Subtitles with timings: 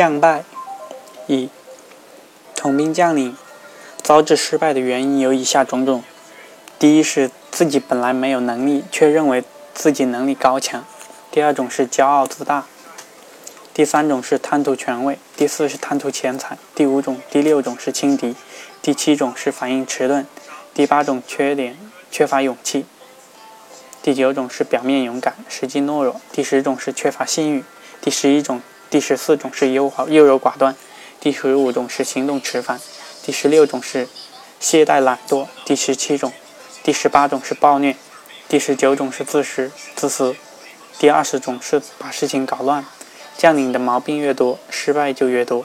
[0.00, 0.44] 降败。
[1.26, 1.50] 一、
[2.56, 3.36] 统兵将领
[4.02, 6.02] 招致失败的原因有以下种种：
[6.78, 9.44] 第一是自己本来没有能力，却认为
[9.74, 10.84] 自己能力高强；
[11.30, 12.62] 第二种是骄傲自大；
[13.74, 18.32] 第三种是贪图权位；第四是贪图钱财；第五种、第六种是轻敌；
[18.80, 20.24] 第七种是反应迟钝；
[20.72, 21.76] 第八种缺点
[22.10, 22.84] 缺乏勇气；
[24.02, 27.62] 第九种是表面勇敢，实际懦弱；第十种是缺乏信誉；
[28.00, 30.74] 第十一种、第十四种是优好优柔寡断；
[31.20, 32.76] 第十五种是行动迟缓；
[33.22, 34.08] 第十六种是
[34.58, 36.32] 懈怠懒惰；第十七种。
[36.82, 37.94] 第十八种是暴虐，
[38.48, 40.34] 第十九种是自私自私，
[40.98, 42.84] 第二十种是把事情搞乱。
[43.36, 45.64] 将领的毛病越多，失败就越多。